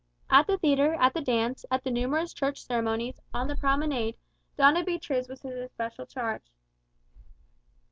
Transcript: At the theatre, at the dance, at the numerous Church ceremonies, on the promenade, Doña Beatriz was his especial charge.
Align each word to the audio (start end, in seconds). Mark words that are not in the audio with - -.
At 0.31 0.47
the 0.47 0.57
theatre, 0.57 0.95
at 0.95 1.13
the 1.13 1.21
dance, 1.21 1.63
at 1.69 1.83
the 1.83 1.91
numerous 1.91 2.33
Church 2.33 2.63
ceremonies, 2.65 3.21
on 3.35 3.47
the 3.47 3.55
promenade, 3.55 4.17
Doña 4.57 4.83
Beatriz 4.83 5.29
was 5.29 5.43
his 5.43 5.53
especial 5.53 6.07
charge. 6.07 6.49